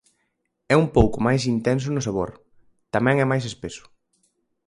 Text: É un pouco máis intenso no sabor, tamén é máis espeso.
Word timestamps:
É 0.73 0.75
un 0.83 0.87
pouco 0.97 1.17
máis 1.27 1.41
intenso 1.55 1.87
no 1.91 2.05
sabor, 2.07 2.29
tamén 2.93 3.15
é 3.23 3.25
máis 3.31 3.43
espeso. 3.51 3.83